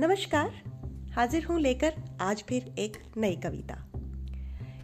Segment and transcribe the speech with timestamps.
[0.00, 0.50] नमस्कार।
[1.12, 3.92] हाजिर हूँ लेकर आज फिर एक नई कविता।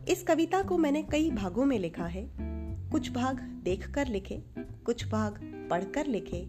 [0.08, 2.30] इस कविता को मैंने कई भागों में लिखा है।
[2.90, 5.38] कुछ भाग देखकर लिखे, कुछ भाग
[5.70, 6.46] पढ़कर लिखे,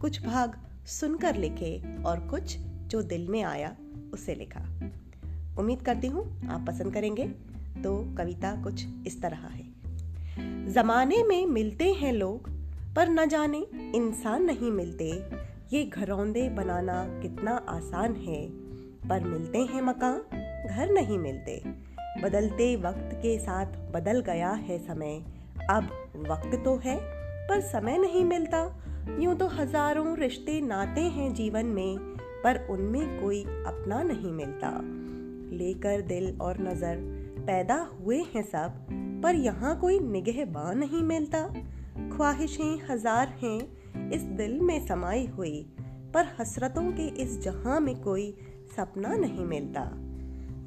[0.00, 3.76] कुछ भाग सुनकर लिखे और कुछ जो दिल में आया
[4.12, 4.60] उसे लिखा।
[5.58, 7.28] उम्मीद करती हूँ आप पसंद करेंगे।
[7.82, 9.72] तो कविता कुछ इस तरह है।
[10.72, 12.50] जमाने में मिलते हैं लोग,
[12.96, 15.40] पर न जाने इंसान नहीं मिलते।
[15.72, 18.48] ये घरौंदे बनाना कितना आसान है।
[19.08, 20.18] पर मिलते हैं मकान,
[20.68, 21.62] घर नहीं मिलते।
[22.22, 25.14] बदलते वक्त के साथ बदल गया है समय।
[25.70, 25.90] अब
[26.30, 26.96] वक्त तो है,
[27.48, 28.64] पर समय नहीं मिलता।
[29.20, 31.98] यूँ तो हज़ारों रिश्ते नाते हैं जीवन में,
[32.44, 34.70] पर उनमें कोई अपना नहीं मिलता।
[35.56, 36.96] लेकर दिल और नज़र
[37.46, 38.86] पैदा हुए हैं सब,
[39.22, 41.48] पर यहाँ कोई निगहबान नहीं मिलता।
[42.20, 45.60] ख्वाहिशें हज़ार हैं, इस दिल में समाई हुई,
[46.14, 48.36] पर हसरतों के इस जहाँ में कोई
[48.76, 49.80] सपना नहीं मिलता।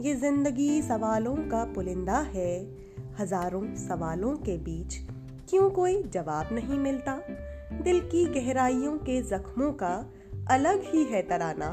[0.01, 2.65] ये ज़िंदगी सवालों का पुलिंदा है,
[3.19, 4.97] हज़ारों सवालों के बीच
[5.49, 7.19] क्यों कोई जवाब नहीं मिलता?
[7.83, 9.95] दिल की गहराइयों के जख्मों का
[10.49, 11.71] अलग ही है तराना,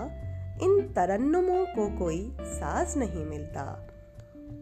[0.63, 3.89] इन तरन्नुमों को कोई साज नहीं मिलता।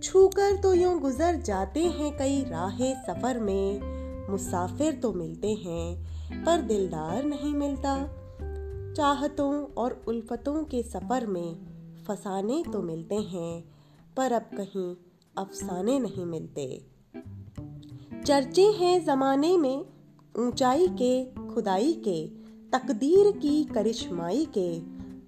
[0.03, 3.98] छूकर तो यूँ गुजर जाते हैं कई राहे सफ़र में
[4.29, 6.09] मुसाफिर तो मिलते हैं,
[6.45, 8.07] पर दिलदार नहीं मिलता।
[8.97, 11.57] चाहतों और उल्फतों के सफ़र में
[12.09, 13.65] फसाने तो मिलते हैं,
[14.17, 14.97] पर अब कहीं
[15.39, 16.87] अफसाने नहीं मिलते।
[18.27, 19.87] चर्चे हैं जमाने में
[20.39, 22.27] ऊंचाई के, खुदाई के,
[22.73, 24.81] तकदीर की करिश्माई के,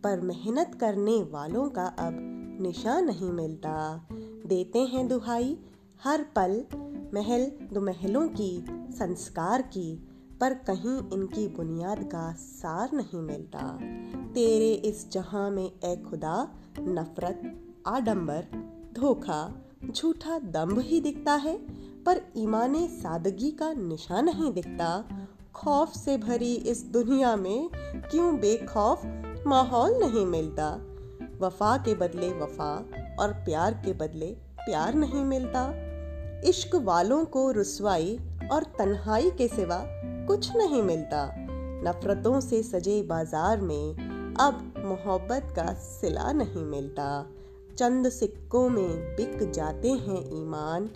[0.02, 2.16] पर मेहनत करने वालों का अब
[2.60, 4.06] निशान नहीं मिलता।
[4.46, 5.58] देते हैं दुहाई
[6.04, 6.64] हर पल
[7.14, 10.08] महल दो महलों की, संस्कार की,
[10.40, 13.78] पर कहीं इनकी बुनियाद का सार नहीं मिलता।
[14.34, 18.44] तेरे इस जहाँ में ए खुदा, नफरत, आडंबर,
[18.94, 21.58] धोखा, झूठा दम्भ ही दिखता है,
[22.04, 25.04] पर ईमाने सादगी का निशान नहीं दिखता।
[25.54, 27.69] खौफ से भरी इस दुनिया में
[28.10, 29.02] क्यों बेखौफ
[29.46, 30.75] माहौल नहीं मिलता?
[31.41, 34.26] वफा के बदले वफा और प्यार के बदले
[34.60, 35.89] प्यार नहीं मिलता।
[36.44, 38.18] इश्क वालों को रुसवाई
[38.52, 39.82] और तन्हाई के सिवा
[40.26, 41.34] कुछ नहीं मिलता।
[41.84, 47.26] नफरतों से सजे बाज़ार में अब मोहब्बत का सिला नहीं मिलता।
[47.78, 50.90] चंद सिक्कों में बिक जाते हैं ईमान,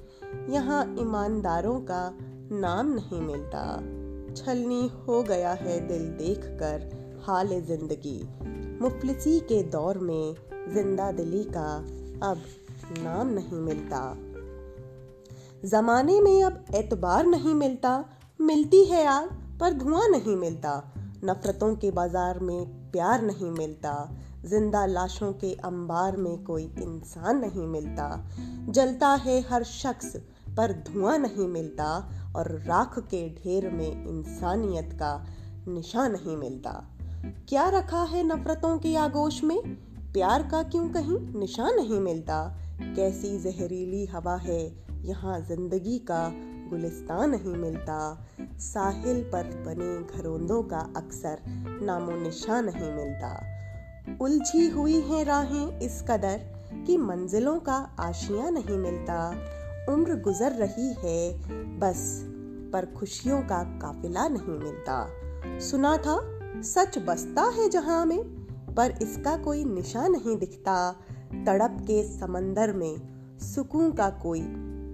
[0.50, 2.10] यहाँ ईमानदारों का
[2.52, 3.76] नाम नहीं मिलता।
[4.34, 8.20] छलनी हो गया है दिल देखकर हाल ज़िंदगी।
[8.82, 10.34] मुफलिसी के दौर में
[10.74, 11.76] ज़िंदा दिली का
[12.30, 12.42] अब
[12.98, 14.00] नाम नहीं मिलता।
[15.64, 18.04] जमाने में अब एतबार नहीं मिलता।
[18.40, 19.28] मिलती है आग
[19.60, 20.94] पर धुआँ नहीं मिलता।
[21.24, 27.66] नफरतों के बाज़ार में प्यार नहीं मिलता। ज़िंदा लाशों के अंबार में कोई इंसान नहीं
[27.66, 28.30] मिलता।
[28.68, 30.16] जलता है हर शख्स,
[30.56, 35.26] पर धुआँ नहीं मिलता। और राख के ढेर में इंसानियत का
[35.68, 36.70] निशान नहीं मिलता।
[37.48, 39.60] क्या रखा है नफरतों के आगोश में?
[40.12, 42.56] प्यार का क्यों कहीं निशान नहीं मिलता?
[42.82, 46.32] कैसी जहरीली हवा है यहाँ ज़िंदगी का
[46.70, 48.26] गुलिस्तान नहीं मिलता।
[48.58, 51.38] साहिल पर बने घरोंदों का अक्सर
[51.82, 53.32] नामो निशान नहीं मिलता।
[54.20, 56.40] उलझी हुई हैं राहें इस कदर
[56.86, 59.28] कि मंजिलों का आशिया नहीं मिलता।
[59.92, 61.32] उम्र गुजर रही है,
[61.78, 62.24] बस
[62.72, 65.06] पर खुशियों का काफिला नहीं मिलता।
[65.60, 66.18] सुना था,
[66.62, 68.22] सच बसता है जहाँ में,
[68.74, 70.92] पर इसका कोई निशा नहीं दिखता।
[71.46, 72.96] तड़प के समंदर में
[73.38, 74.40] सुकून का कोई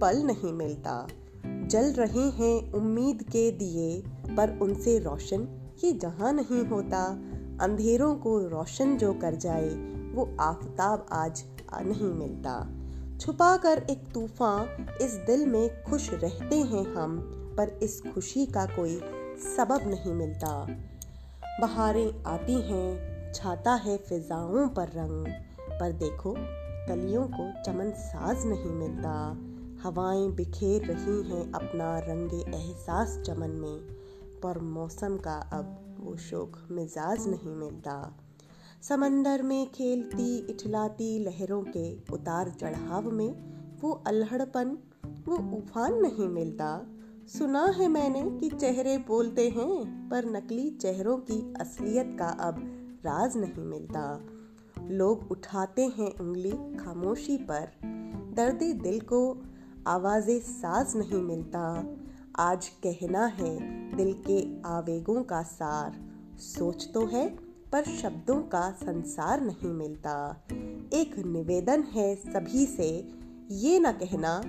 [0.01, 1.07] पल नहीं मिलता।
[1.45, 4.03] जल रहे हैं उम्मीद के दिए,
[4.35, 5.47] पर उनसे रोशन
[5.83, 7.03] ये जहाँ नहीं होता।
[7.61, 9.69] अंधेरों को रोशन जो कर जाए,
[10.13, 12.69] वो आफताब आज नहीं मिलता।
[13.19, 17.19] छुपा कर एक तूफ़ान इस दिल में खुश रहते हैं हम,
[17.57, 18.95] पर इस खुशी का कोई
[19.57, 20.67] सबब नहीं मिलता।
[21.61, 25.25] बहारें आती हैं, छाता है फिजाओं पर रंग,
[25.79, 26.35] पर देखो
[26.87, 29.35] कलियों को चमन साज नहीं मिलता।
[29.83, 33.79] हवाएँ बिखेर रही हैं अपना रंगे एहसास चमन में,
[34.43, 38.19] पर मौसम का अब वो शोक मिजाज नहीं मिलता।
[38.81, 43.35] समंदर में खेलती, इठलाती लहरों के उतार चढ़ाव में
[43.81, 44.77] वो अल्हड़पन,
[45.27, 46.87] वो उफान नहीं मिलता।
[47.27, 52.55] सुना है मैंने कि चेहरे बोलते हैं, पर नकली चेहरों की असलियत का अब
[53.05, 54.21] राज नहीं मिलता।
[54.89, 57.71] लोग उठाते हैं उंगली खामोशी पर,
[58.33, 59.43] दर्द दिल को
[59.87, 61.95] आवाज़ साज नहीं मिलता।
[62.39, 63.57] आज कहना है,
[63.97, 65.99] दिल के आवेगों का सार।
[66.37, 67.29] सोच तो है,
[67.71, 70.43] पर शब्दों का संसार नहीं मिलता।
[70.93, 73.11] एक निवेदन है सभी से,
[73.51, 74.41] ये न कहना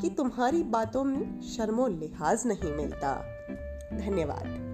[0.00, 3.24] कि तुम्हारी बातों में शर्मो लिहाज नहीं मिलता।
[3.92, 4.70] धन्यवाद।